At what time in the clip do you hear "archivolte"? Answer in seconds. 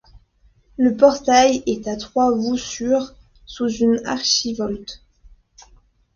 4.07-5.03